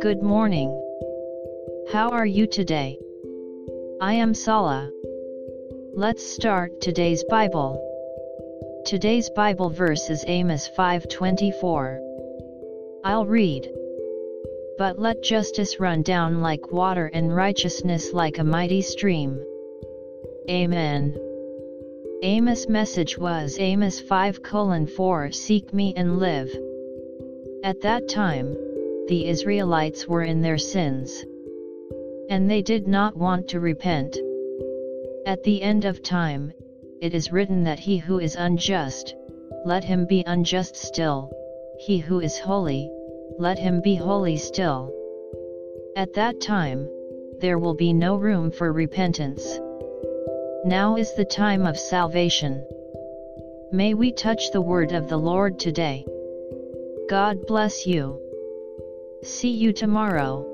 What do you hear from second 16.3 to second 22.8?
like water and righteousness like a mighty stream. Amen. Amos'